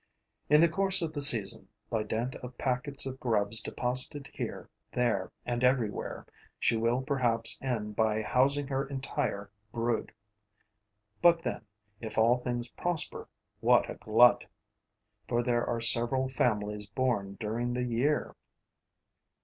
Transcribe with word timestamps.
In 0.49 0.61
the 0.61 0.67
course 0.67 1.03
of 1.03 1.13
the 1.13 1.21
season, 1.21 1.67
by 1.91 2.01
dint 2.01 2.33
of 2.37 2.57
packets 2.57 3.05
of 3.05 3.19
grubs 3.19 3.61
deposited 3.61 4.31
here, 4.33 4.67
there 4.91 5.31
and 5.45 5.63
everywhere, 5.63 6.25
she 6.57 6.75
will 6.75 7.03
perhaps 7.03 7.59
end 7.61 7.95
by 7.95 8.23
housing 8.23 8.65
her 8.69 8.87
entire 8.87 9.51
brood. 9.71 10.11
But 11.21 11.43
then, 11.43 11.67
if 11.99 12.17
all 12.17 12.39
things 12.39 12.71
prosper, 12.71 13.27
what 13.59 13.91
a 13.91 13.93
glut, 13.93 14.43
for 15.27 15.43
there 15.43 15.67
are 15.67 15.81
several 15.81 16.29
families 16.29 16.87
born 16.89 17.37
during 17.39 17.71
the 17.73 17.83
year! 17.85 18.35